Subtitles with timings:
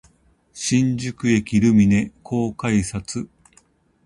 [0.51, 3.29] 新宿駅ルミネ口改札